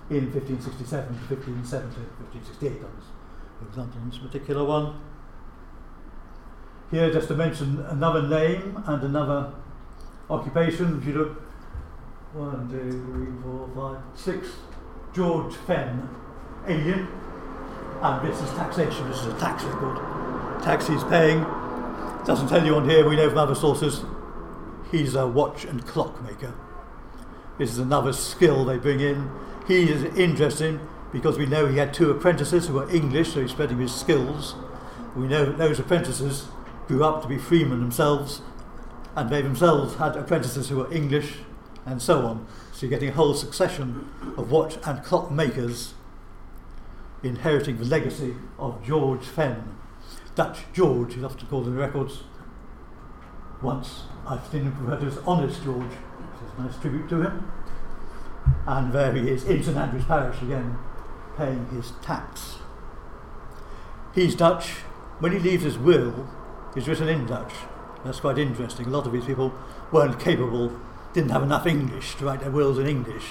[0.10, 2.00] in 1567 to 1570,
[2.32, 2.82] 1568
[3.60, 5.00] for example, in this particular one.
[6.92, 9.52] Here, just to mention another name and another
[10.30, 11.42] occupation, if you look,
[12.34, 14.56] one, two, three, four, five, six,
[15.14, 16.08] George Fenn,
[16.68, 17.08] alien,
[18.02, 19.98] and this is taxation, this is a tax record.
[20.64, 21.42] Tax he's paying,
[22.26, 24.04] doesn't tell you on here, we know from other sources,
[24.92, 26.54] he's a watch and clock maker.
[27.58, 29.32] This is another skill they bring in.
[29.68, 30.80] He is interesting
[31.12, 34.56] because we know he had two apprentices who were English, so he's spreading his skills.
[35.16, 36.48] We know that those apprentices
[36.88, 38.42] grew up to be freemen themselves
[39.16, 41.38] and they themselves had apprentices who were English
[41.86, 42.46] and so on.
[42.72, 44.08] So you're getting a whole succession
[44.38, 45.96] of watch and clock makers
[47.24, 49.76] inheriting the legacy of George Fenn.
[50.36, 52.24] Dutch George, he's often called in the records.
[53.62, 57.22] Once I've seen him referred to as Honest George, which is a nice tribute to
[57.22, 57.52] him.
[58.66, 60.78] And there he is in St Andrew's Parish again,
[61.36, 62.58] paying his tax.
[64.14, 64.70] He's Dutch.
[65.20, 66.30] When he leaves his will,
[66.76, 67.54] he's written in Dutch.
[68.06, 68.86] That's quite interesting.
[68.86, 69.54] A lot of these people
[69.92, 70.80] weren't capable,
[71.14, 73.26] didn't have enough English to write their wills in English.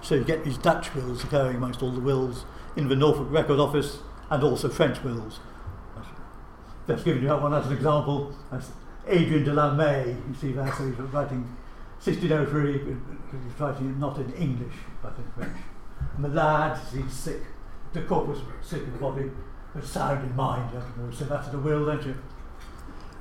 [0.00, 2.44] So you get these Dutch wills occurring amongst all the wills
[2.76, 3.98] in the Norfolk Record Office
[4.30, 5.40] and also French wills.
[6.86, 8.34] Just giving you that one as an example.
[8.50, 8.70] That's
[9.06, 11.42] Adrian de la May, you see that, so he's writing
[12.02, 15.56] 1603, he's writing it not in English, but in French.
[16.16, 17.42] And lad, he's sick,
[17.92, 19.30] the corpus sick in the body,
[19.74, 22.16] but sound in mind, you have to say that to the will, don't you?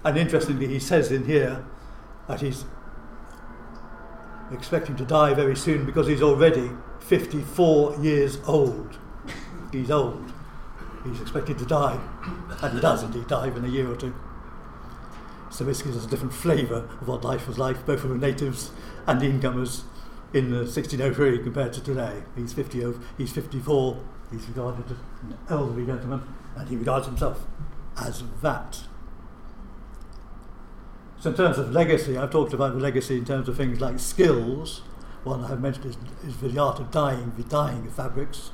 [0.03, 1.63] And interestingly, he says in here
[2.27, 2.65] that he's
[4.51, 8.97] expecting to die very soon because he's already 54 years old.
[9.71, 10.31] He's old.
[11.03, 11.99] He's expected to die.
[12.61, 14.13] And he does indeed die in a year or two.
[15.49, 18.15] So this gives us a different flavour of what life was like, both for the
[18.15, 18.71] natives
[19.05, 19.83] and the incomers
[20.33, 22.23] in 1603 compared to today.
[22.35, 23.97] He's 50, he's 54,
[24.31, 26.21] he's regarded as an elderly gentleman,
[26.55, 27.45] and he regards himself
[27.97, 28.83] as that.
[31.19, 33.99] So in terms of legacy, I've talked about the legacy in terms of things like
[33.99, 34.81] skills.
[35.23, 35.97] One I've mentioned is,
[36.27, 38.51] is the art of dyeing, the dyeing of fabrics.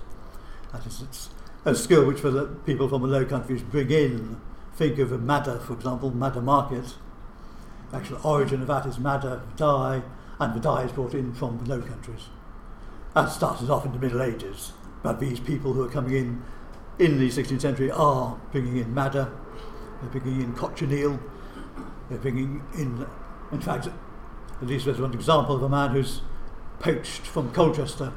[0.77, 1.29] That is, it's
[1.65, 4.39] a skill which for the people from the Low Countries bring in.
[4.75, 6.93] Think of a madder, for example, madder market.
[7.89, 10.03] The actual origin of that is madder dye,
[10.39, 12.27] and the dye is brought in from the Low Countries.
[13.15, 16.43] That started off in the Middle Ages, but these people who are coming in
[16.99, 19.31] in the 16th century are bringing in madder,
[20.01, 21.19] they're bringing in cochineal,
[22.09, 23.07] they're bringing in,
[23.51, 26.21] in fact, at least there's one example of a man who's
[26.79, 28.13] poached from Colchester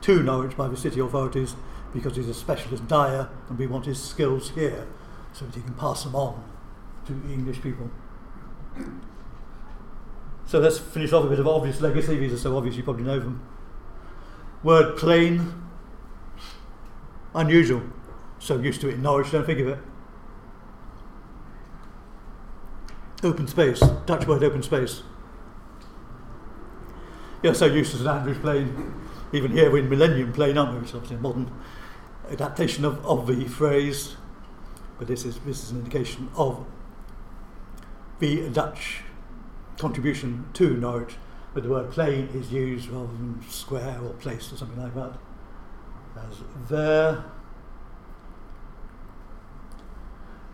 [0.00, 1.54] to Norwich by the city authorities
[1.92, 4.86] because he's a specialist dyer and we want his skills here
[5.32, 6.42] so that he can pass them on
[7.06, 7.90] to English people.
[10.46, 12.16] So let's finish off a bit of obvious legacy.
[12.18, 13.46] These are so obvious you probably know them.
[14.62, 15.62] Word plain,
[17.34, 17.82] unusual.
[18.38, 19.78] So used to it in Norwich, don't think of it.
[23.24, 25.02] Open space, Dutch word open space.
[27.42, 28.94] You're so used to St Andrew's Plain,
[29.32, 30.78] even here in Millennium Plain, aren't we?
[30.80, 31.50] Which is obviously a modern
[32.30, 34.16] adaptation of, of the phrase,
[34.98, 36.64] but this is, this is an indication of
[38.18, 39.00] the Dutch
[39.78, 41.16] contribution to Norwich,
[41.54, 45.12] but the word plain is used rather than square or place or something like that.
[46.16, 47.24] As there.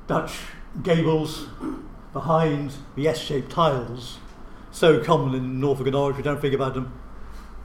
[0.06, 0.38] Dutch
[0.82, 1.46] gables
[2.12, 4.18] behind the S-shaped tiles,
[4.70, 6.98] so common in Norfolk and Norwich, we don't think about them.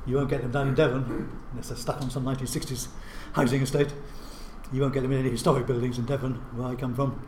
[0.06, 2.88] You won't get them down in Devon, unless they're stuck on some 1960s
[3.34, 3.94] housing estate.
[4.72, 7.26] You won't get them in any historic buildings in Devon, where I come from.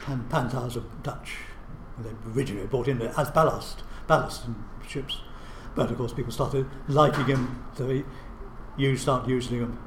[0.00, 1.36] Pan, pan tiles are Dutch.
[1.98, 4.54] They originally brought in as ballast, ballast in
[4.88, 5.20] ships.
[5.74, 8.02] But of course, people started liking them, so
[8.76, 9.78] you start using them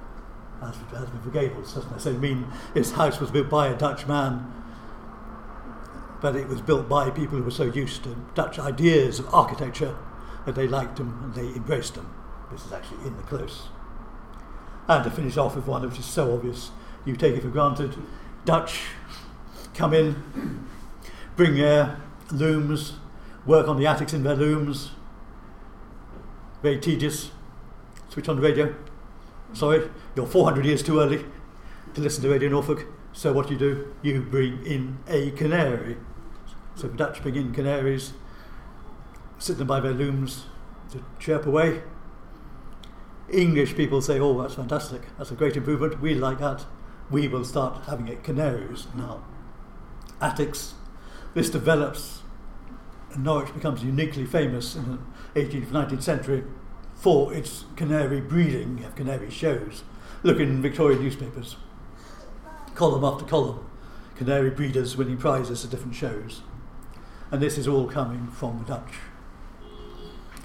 [0.61, 1.99] as, as with gables, doesn't?
[1.99, 4.61] So, I mean, this house was built by a Dutch man
[6.21, 9.97] but it was built by people who were so used to Dutch ideas of architecture
[10.45, 12.13] that they liked them and they embraced them.
[12.51, 13.69] This is actually in the close.
[14.87, 16.71] And to finish off with one which is so obvious,
[17.05, 17.95] you take it for granted.
[18.45, 18.81] Dutch
[19.73, 20.67] come in,
[21.35, 21.99] bring their
[22.31, 22.93] looms,
[23.45, 24.91] work on the attics in their looms.
[26.61, 27.31] Very tedious.
[28.09, 28.75] Switch on the radio.
[29.53, 31.25] Sorry, you're 400 years too early
[31.93, 32.85] to listen to Radio Norfolk.
[33.13, 35.97] So what do you do, you bring in a canary.
[36.75, 38.13] So Dutch bring in canaries,
[39.41, 40.45] sit them by their looms
[40.91, 41.81] to chirp away.
[43.27, 46.65] English people say, oh, that's fantastic, that's a great improvement, we like that.
[47.09, 49.23] We will start having it canaries now.
[50.21, 50.75] Attics,
[51.33, 52.21] this develops,
[53.11, 54.99] and Norwich becomes uniquely famous in
[55.33, 56.43] the 18th, 19th century
[56.93, 58.77] for its canary breeding.
[58.77, 59.83] You have canary shows.
[60.23, 61.55] Look in Victorian newspapers,
[62.75, 63.65] column after column,
[64.15, 66.41] canary breeders winning prizes at different shows.
[67.31, 68.93] And this is all coming from the Dutch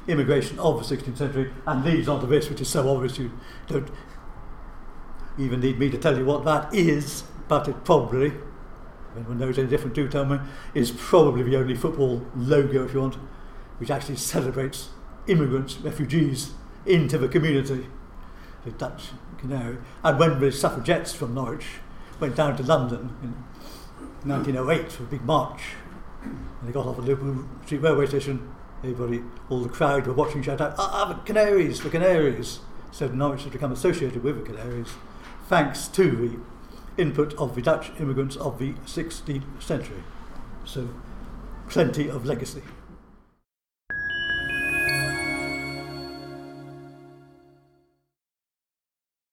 [0.09, 3.31] immigration of the 16th century and leads on to this, which is so obvious you
[3.67, 3.89] don't
[5.39, 9.59] even need me to tell you what that is, but it probably, if anyone knows
[9.59, 10.39] any different, do tell me,
[10.75, 13.15] is probably the only football logo, if you want,
[13.79, 14.91] which actually celebrates
[15.27, 16.53] immigrants, refugees
[16.87, 17.87] into the community.
[18.65, 19.79] The Dutch, canary.
[20.03, 21.67] And when the suffragettes from Norwich
[22.19, 25.61] went down to London in 1908 for a big march,
[26.23, 30.43] and they got off at Liverpool Street Railway Station, everybody, all the crowd were watching,
[30.43, 32.61] shout out, ah, ah, the Canaries, the Canaries.
[32.93, 34.95] So Norwich has become associated with the Canaries,
[35.49, 36.11] thanks to
[36.97, 40.03] the input of the Dutch immigrants of the 16th century.
[40.64, 40.89] So
[41.68, 42.62] plenty of legacy.